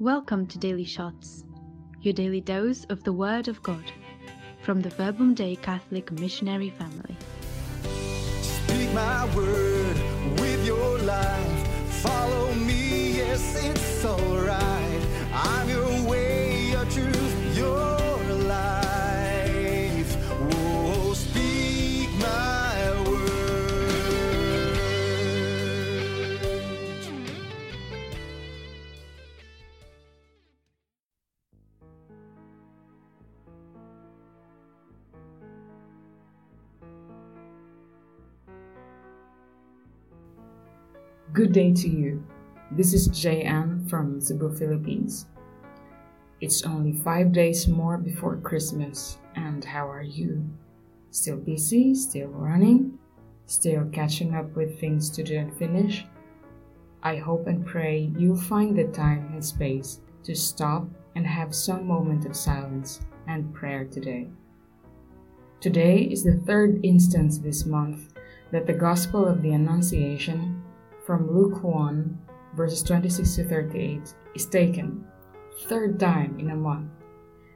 [0.00, 1.42] Welcome to Daily Shots,
[2.02, 3.82] your daily dose of the Word of God
[4.62, 7.16] from the Verbum Dei Catholic Missionary Family.
[7.82, 9.96] Speak my word
[10.38, 11.68] with your life.
[12.00, 15.02] Follow me, yes, it's alright.
[15.32, 15.87] I'm your
[41.34, 42.24] Good day to you.
[42.70, 45.26] This is JN from Cebu, Philippines.
[46.40, 50.48] It's only five days more before Christmas, and how are you?
[51.10, 51.94] Still busy?
[51.94, 52.98] Still running?
[53.44, 56.06] Still catching up with things to do and finish?
[57.02, 61.86] I hope and pray you'll find the time and space to stop and have some
[61.86, 64.28] moment of silence and prayer today.
[65.60, 68.14] Today is the third instance this month
[68.50, 70.64] that the Gospel of the Annunciation
[71.08, 72.18] from Luke 1,
[72.54, 75.06] verses 26 to 38, is taken.
[75.62, 76.90] Third time in a month.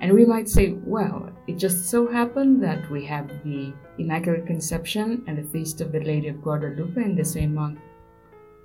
[0.00, 5.22] And we might say, well, it just so happened that we have the Immaculate Conception
[5.28, 7.78] and the Feast of the Lady of Guadalupe in the same month.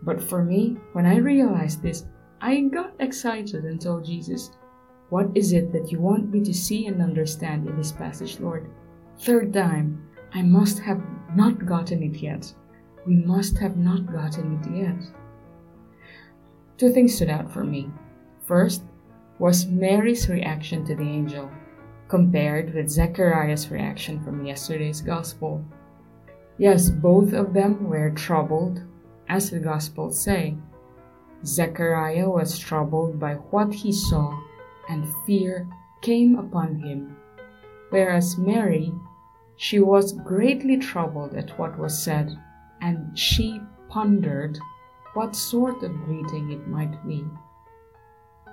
[0.01, 2.07] But for me, when I realized this,
[2.41, 4.49] I got excited and told Jesus,
[5.09, 8.67] What is it that you want me to see and understand in this passage, Lord?
[9.19, 11.03] Third time, I must have
[11.35, 12.51] not gotten it yet.
[13.05, 15.01] We must have not gotten it yet.
[16.77, 17.89] Two things stood out for me.
[18.45, 18.83] First
[19.39, 21.49] was Mary's reaction to the angel,
[22.07, 25.65] compared with Zechariah's reaction from yesterday's Gospel.
[26.57, 28.83] Yes, both of them were troubled,
[29.29, 30.57] as the Gospels say.
[31.43, 34.39] Zechariah was troubled by what he saw,
[34.89, 35.67] and fear
[36.01, 37.17] came upon him,
[37.89, 38.93] whereas Mary,
[39.55, 42.37] she was greatly troubled at what was said,
[42.81, 44.57] and she pondered
[45.13, 47.25] what sort of greeting it might be.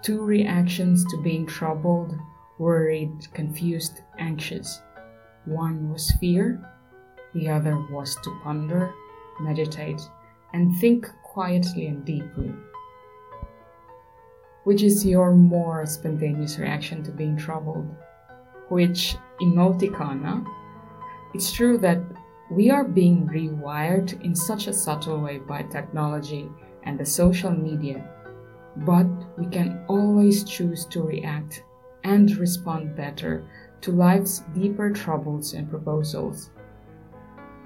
[0.03, 2.15] Two reactions to being troubled,
[2.59, 4.81] worried, confused, anxious.
[5.45, 6.61] One was fear,
[7.35, 8.93] the other was to ponder,
[9.41, 10.01] meditate,
[10.53, 12.53] and think quietly and deeply.
[14.65, 17.89] Which is your more spontaneous reaction to being troubled?
[18.69, 20.45] Which emoticon?
[21.35, 22.03] It's true that
[22.51, 26.49] we are being rewired in such a subtle way by technology
[26.85, 28.09] and the social media,
[28.79, 31.63] but we can always choose to react
[32.05, 33.45] and respond better
[33.83, 36.51] to life's deeper troubles and proposals.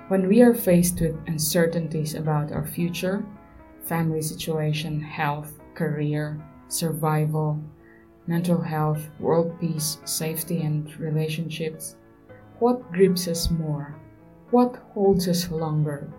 [0.08, 3.24] When we are faced with uncertainties about our future,
[3.84, 7.62] family situation, health, career, survival,
[8.26, 11.96] mental health, world peace, safety, and relationships,
[12.58, 14.01] what grips us more?
[14.52, 16.12] What holds us longer?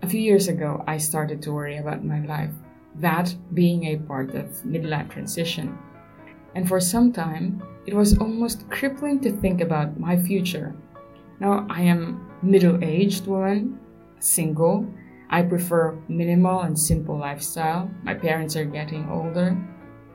[0.00, 2.54] A few years ago, I started to worry about my life,
[3.00, 5.76] that being a part of midlife transition.
[6.54, 10.74] And for some time, it was almost crippling to think about my future.
[11.38, 13.78] Now, I am middle-aged woman,
[14.18, 14.86] single.
[15.28, 17.90] I prefer minimal and simple lifestyle.
[18.04, 19.54] My parents are getting older.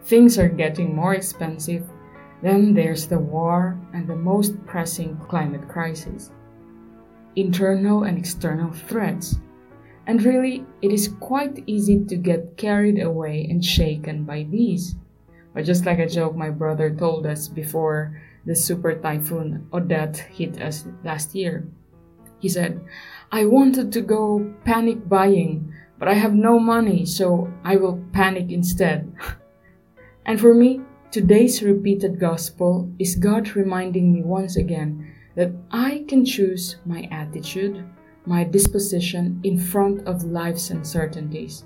[0.01, 1.87] Things are getting more expensive.
[2.41, 6.31] Then there's the war and the most pressing climate crisis.
[7.37, 9.37] Internal and external threats.
[10.07, 14.95] And really, it is quite easy to get carried away and shaken by these.
[15.53, 20.61] But just like a joke my brother told us before the super typhoon Odette hit
[20.61, 21.67] us last year.
[22.39, 22.81] He said,
[23.31, 28.51] I wanted to go panic buying, but I have no money, so I will panic
[28.51, 29.11] instead.
[30.25, 30.81] and for me,
[31.11, 37.85] today's repeated gospel is God reminding me once again that I can choose my attitude,
[38.25, 41.63] my disposition in front of life's uncertainties.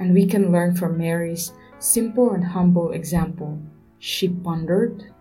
[0.00, 3.56] And we can learn from Mary's simple and humble example.
[4.00, 5.14] She pondered,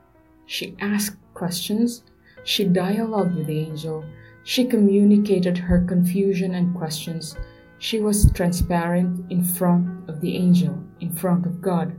[0.48, 2.04] she asked questions,
[2.44, 4.04] she dialogued with the angel,
[4.44, 7.38] she communicated her confusion and questions.
[7.78, 11.96] She was transparent in front of the angel, in front of God.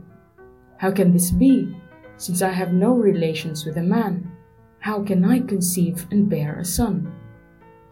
[0.75, 1.77] How can this be,
[2.17, 4.28] since I have no relations with a man?
[4.81, 7.13] How can I conceive and bear a son?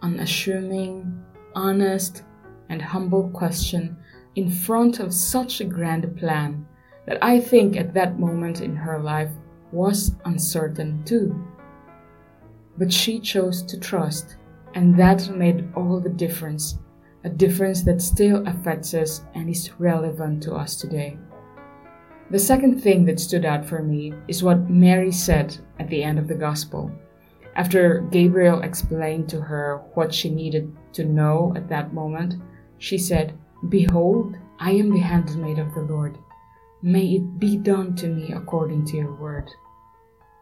[0.00, 1.22] Unassuming,
[1.54, 2.22] honest,
[2.70, 3.96] and humble question
[4.36, 6.66] in front of such a grand plan
[7.06, 9.30] that I think at that moment in her life
[9.70, 11.46] was uncertain too.
[12.78, 14.36] But she chose to trust,
[14.74, 16.78] and that made all the difference,
[17.24, 21.18] a difference that still affects us and is relevant to us today.
[22.30, 26.18] The second thing that stood out for me is what Mary said at the end
[26.18, 26.90] of the Gospel.
[27.56, 32.34] After Gabriel explained to her what she needed to know at that moment,
[32.76, 33.32] she said,
[33.70, 36.18] Behold, I am the handmaid of the Lord.
[36.82, 39.50] May it be done to me according to your word.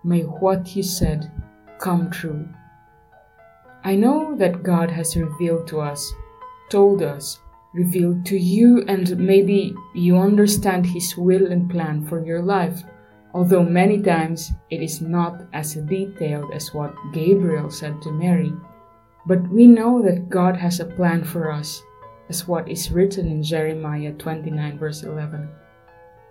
[0.02, 1.30] May what you said
[1.78, 2.48] come true.
[3.84, 6.12] I know that God has revealed to us,
[6.68, 7.38] told us,
[7.76, 12.82] revealed to you, and maybe you understand His will and plan for your life,
[13.34, 18.52] although many times it is not as detailed as what Gabriel said to Mary.
[19.26, 21.82] But we know that God has a plan for us,
[22.28, 25.48] as what is written in Jeremiah 29, verse 11.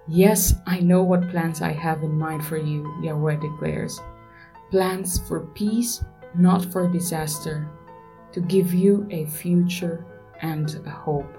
[0.08, 4.02] Yes, I know what plans I have in mind for you, Yahweh declares.
[4.72, 6.04] Plans for peace,
[6.36, 7.68] not for disaster,
[8.32, 10.06] to give you a future
[10.42, 11.38] and a hope.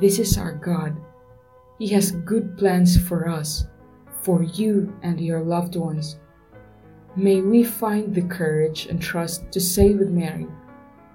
[0.00, 0.96] This is our God.
[1.78, 3.66] He has good plans for us,
[4.22, 6.18] for you and your loved ones.
[7.16, 10.46] May we find the courage and trust to say with Mary,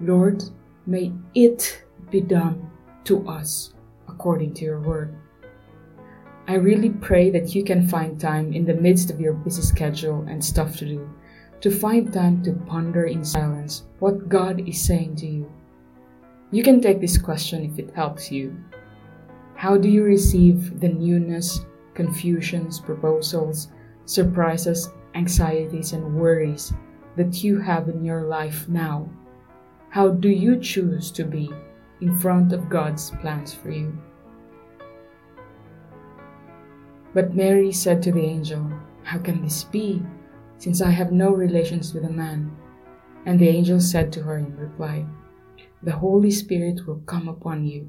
[0.00, 0.44] Lord,
[0.86, 2.70] may it be done
[3.04, 3.74] to us
[4.08, 5.16] according to your word.
[6.46, 10.24] I really pray that you can find time in the midst of your busy schedule
[10.28, 11.10] and stuff to do
[11.60, 15.52] to find time to ponder in silence what God is saying to you.
[16.50, 18.56] You can take this question if it helps you.
[19.54, 21.60] How do you receive the newness,
[21.94, 23.68] confusions, proposals,
[24.04, 26.72] surprises, anxieties, and worries
[27.16, 29.08] that you have in your life now?
[29.90, 31.50] How do you choose to be
[32.00, 33.96] in front of God's plans for you?
[37.14, 38.70] But Mary said to the angel,
[39.02, 40.02] How can this be?
[40.58, 42.54] since I have no relations with a man.
[43.26, 45.06] And the angel said to her in reply,
[45.82, 47.88] The Holy Spirit will come upon you,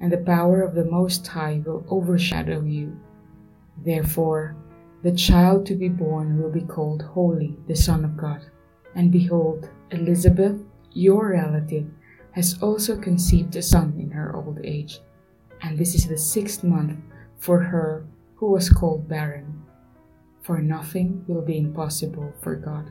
[0.00, 2.98] and the power of the Most High will overshadow you.
[3.84, 4.56] Therefore,
[5.02, 8.40] the child to be born will be called Holy, the Son of God.
[8.94, 10.60] And behold, Elizabeth,
[10.92, 11.86] your relative,
[12.32, 15.00] has also conceived a son in her old age.
[15.62, 16.98] And this is the sixth month
[17.38, 19.58] for her who was called barren
[20.48, 22.90] for nothing will be impossible for God.